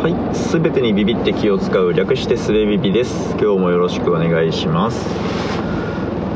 [0.00, 0.14] はい。
[0.62, 3.32] 全てにビビって気を使う略してすべビビです。
[3.32, 4.98] 今日もよろしくお願いします。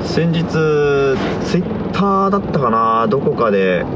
[0.04, 1.17] 先日ツ
[1.56, 3.06] イッターだったかな？
[3.08, 3.87] どこかで、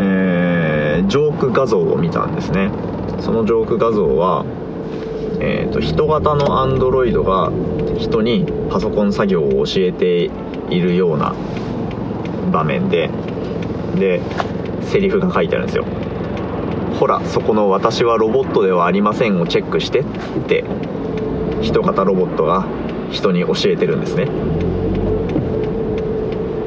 [0.00, 2.72] えー、ジョーク画像を見たんですね。
[3.20, 4.44] そのジョーク画像は
[5.38, 7.52] えーと、人型のアンドロイドが
[7.98, 10.32] 人にパソコン作業を教えて
[10.68, 11.32] いるような
[12.50, 13.08] 場面で
[13.94, 14.20] で
[14.82, 15.84] セリフが書いてあるんですよ。
[16.98, 20.04] ほらそこの「私はロボットではありません」をチェックしてっ
[20.46, 20.64] て
[21.60, 22.64] 人型ロボットが
[23.10, 24.28] 人に教えてるんですね。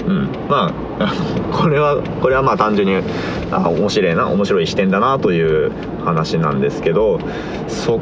[0.07, 0.29] うん。
[0.49, 1.13] まあ
[1.51, 2.95] これはこれはまあ単純に
[3.51, 5.71] あ面白いな面白い視点だなという
[6.03, 7.19] 話なんですけど
[7.67, 7.99] そ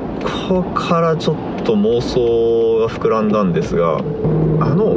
[0.49, 3.99] こからちょっと妄想が膨らんだんですが
[4.59, 4.95] あの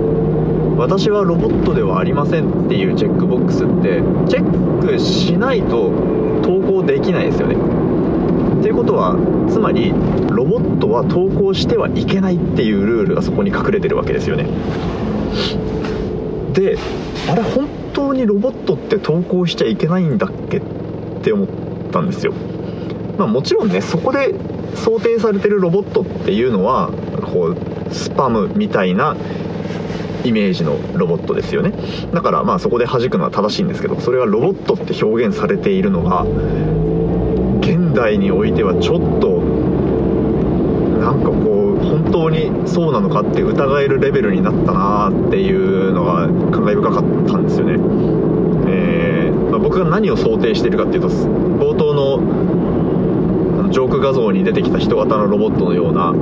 [0.79, 5.91] 私はロボットではありませんっていうチェックボックスってチェックしないと
[6.43, 7.57] 投稿できないですよね。
[8.61, 9.17] っていうことは
[9.49, 9.93] つまり
[10.31, 14.47] ロボットは投稿してはいけないっていうルールがそこに隠れてるわけですよね。
[16.53, 16.77] で
[17.29, 20.63] あれ本当にロボットって投稿しちゃいけないんだっけっ
[21.23, 21.49] て思っ
[21.91, 22.35] たんですよ。
[23.19, 24.35] まあもちろんねそこで
[24.75, 26.91] 想定されてるロボットっていうのは
[27.33, 29.17] こうスパムみたいな
[30.25, 31.73] イメージのロボットですよね。
[32.13, 36.25] だからまあそこで弾くのは正しいんですけどそれはロボットって表現されているのが
[37.61, 39.41] 現代においてはちょっと
[41.01, 47.73] なんかこう本当にそうなのかって疑えるレベルになったなっていうのが感慨深かったんですよね、
[48.69, 56.13] えーまあ、僕が何を想定しているかっていうと冒頭のジョーク画像に出てきた人型のロボットのような、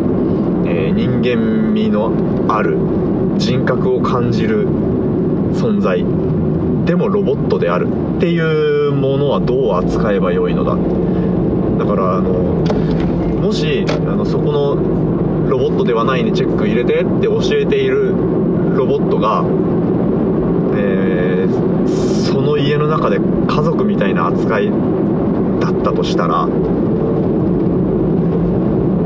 [0.70, 2.12] えー、人間味の
[2.48, 2.76] ある
[3.38, 4.68] 人格を感じる
[5.54, 6.04] 存在
[6.84, 10.76] でもロボットであるっていうものはどう扱えばよいのだ。
[11.78, 12.32] だからあの
[13.40, 18.10] もしあのそこのロボットではないにチェック入れてって教えている
[18.76, 19.44] ロボットが、
[20.76, 21.88] えー、
[22.26, 24.70] その家の中で家族みたいな扱い
[25.60, 26.46] だったとしたら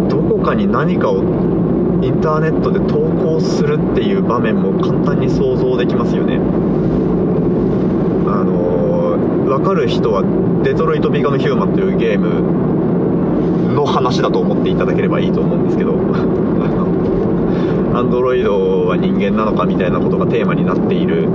[0.09, 1.23] どこかに何かを
[2.03, 6.37] インターネットで投稿するっていう場面も簡単に想像できますよね。
[8.27, 10.25] あの分かる人は
[10.65, 15.95] 「デトロイト・ビカム・ヒューマン」というゲームの話だと思っていただければいいと思うんですけど。
[17.95, 21.29] アンドロイドは人間なのかみたいなことがテーマになっている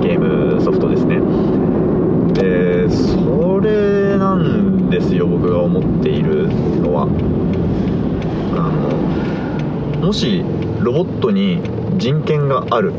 [0.00, 1.20] ゲームソフトですね。
[2.34, 6.48] でそれなんですよ僕が思っている
[6.80, 7.08] のは。
[8.56, 8.94] あの
[10.04, 10.44] もし
[10.80, 11.62] ロボットに
[11.96, 12.92] 人権がある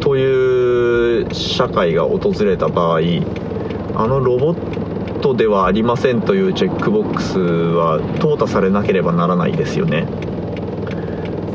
[0.00, 2.98] という社会が訪れた場合
[3.94, 10.06] あのロボットではありませんというチェックボックスは淘汰されなければならないですよね。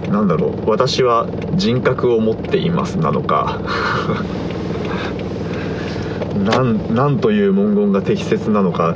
[0.10, 3.60] 何だろう私は人格を持っていますなのか。
[6.94, 8.96] なんという文言が適切なのか。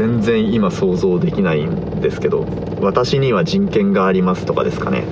[0.00, 2.46] 全然今想像できないんですけど
[2.80, 5.04] 私には人権がありますとかですかね。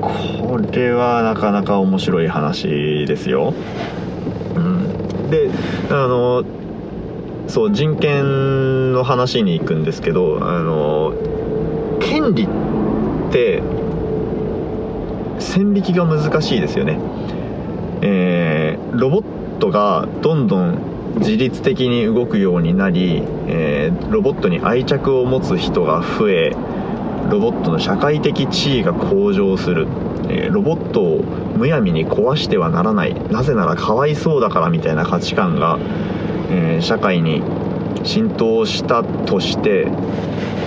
[0.00, 3.52] これはなかなか面白い話ですよ、
[4.56, 5.50] うん、で
[5.90, 6.44] あの
[7.46, 11.12] そう人権の話に行くんですけどあの
[12.00, 12.48] 権利っ
[13.32, 13.62] て
[15.38, 16.98] 線引きが難しいですよね。
[18.00, 26.56] えー、ロボットがどんどん自律的に動くようになり、えー、ロボットに愛着を持つ人が増え
[27.30, 29.86] ロボットの社会的地位が向上する、
[30.28, 31.22] えー、ロボットを
[31.56, 35.78] むやみに壊してはならないなぜならかわいそうだからみたいな価値観が、
[36.50, 37.42] えー、社会に
[38.04, 39.88] 浸透したとして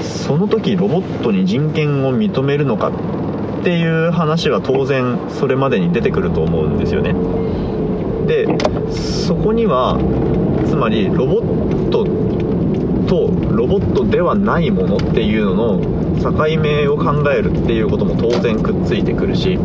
[0.01, 7.13] その時ロボットに人権を認めるのかっていう話は当然それまでに出てくると思うんですよね。
[8.25, 8.47] で
[8.91, 9.97] そこには
[10.67, 12.03] つまりロボット
[13.07, 15.79] とロボットではないものっていうのの
[16.21, 19.55] 境目を考えるっていうことも当然くっついてくるし、え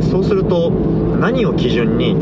[0.00, 2.14] ー、そうすると何を基準に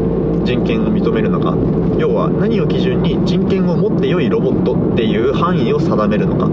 [0.44, 1.54] 人権を認めるのか
[1.98, 6.48] 要は何を基準に人権を持って良いロボットっていう範囲を定めるのか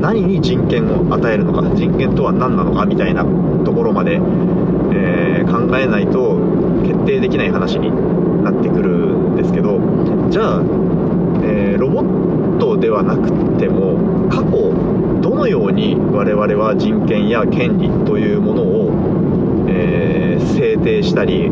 [0.00, 3.24] 何に人権を与えるのか人権とは何なのかみたいな
[3.64, 4.20] ところまで
[4.94, 5.13] え、
[5.84, 6.38] えないと
[6.82, 7.90] 決定できない話に
[8.42, 9.78] なってくるんですけど
[10.30, 10.60] じゃあ、
[11.44, 14.74] えー、ロボットではなくても過去
[15.20, 21.50] どのように我々は人権や権利というものを、えー、制定したり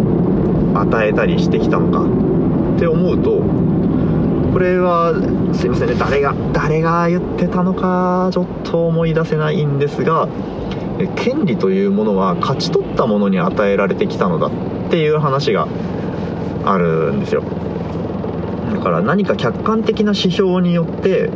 [0.74, 2.04] 与えたりしてきたのか
[2.76, 3.42] って思うと
[4.52, 5.14] これは
[5.54, 10.28] すいませんね誰が誰が言ってたのかちょっと思い出せないんですが
[11.16, 15.66] 権利というものは勝ち取ったものに与えられてきたのだっていう話が
[16.64, 17.42] あるんですよ。
[18.72, 21.30] だから何か客観的な指標によって、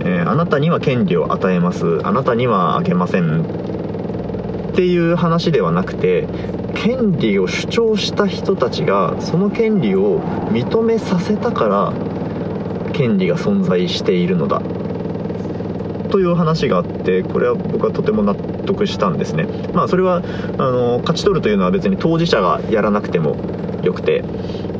[0.00, 2.00] えー、あなたには権利を与えます。
[2.04, 6.28] あなたにはあげませんっていう話ではなくて
[6.74, 11.92] 権利を主張した人たちがその権利を認めさせたから
[12.92, 14.60] 権利が存在しているのだ。
[16.06, 19.46] という話があってこれは僕はとても納得したんですね。
[19.72, 20.22] まあそれは
[20.58, 23.36] あの勝ち取るというのは別に当事者がやらなくても
[23.82, 24.24] よくて、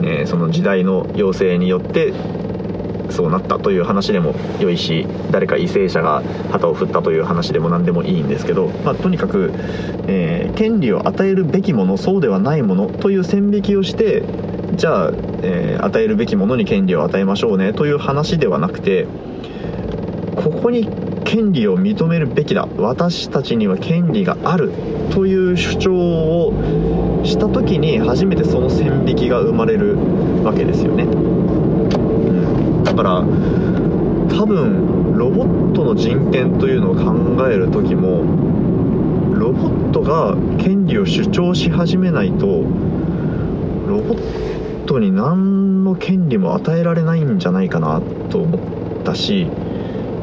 [0.02, 2.12] えー、その時代の要請によって
[3.10, 9.52] そうなったという話でも良いし誰か為政者が旗を振ったという話でも何でもいいんですけど、まあ、とにかく、
[10.08, 14.22] えー、権利を与えるべきものそうではないものという線引きをして
[14.74, 15.10] じゃあ、
[15.42, 19.06] えー、与えるべきものに権利を与えましょうねという話ではなくて
[20.36, 20.88] ここに
[21.26, 22.66] 権利を認めるべきだ。
[22.78, 24.72] 私たちには権利がある
[25.10, 29.96] という主張をした時に初めてその線引きが生まれる
[30.44, 31.06] わけですよね、う
[32.80, 33.20] ん、だから
[34.38, 38.22] 多分ロボットの人権というのを考える時も
[39.34, 48.00] ロボットが権利を主張し始めないとロボットに何の権利も与えられないんじゃないかな
[48.30, 49.48] と思ったし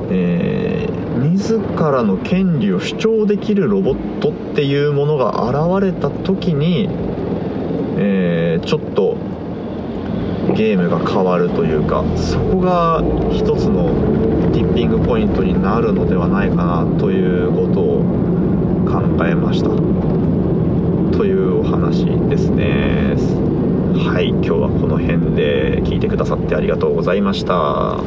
[0.09, 6.89] えー、自らの権利を主張できるロボットっていうものが現れた時に、
[7.97, 9.17] えー、ちょっと
[10.55, 13.01] ゲームが変わるというかそこが
[13.31, 13.87] 一つの
[14.53, 18.03] ティッピングポイントになるのではないかなということを
[18.85, 19.69] 考えました。
[21.17, 23.15] というお話ですね。
[23.95, 27.99] はい今日はこの辺で聞いてくださってありがとうございました。